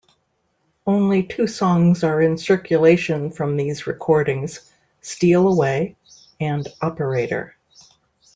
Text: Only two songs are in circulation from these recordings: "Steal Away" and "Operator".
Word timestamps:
Only 0.87 1.21
two 1.21 1.45
songs 1.45 2.03
are 2.03 2.23
in 2.23 2.35
circulation 2.35 3.29
from 3.29 3.55
these 3.55 3.85
recordings: 3.85 4.73
"Steal 5.03 5.47
Away" 5.47 5.95
and 6.39 6.67
"Operator". 6.81 7.55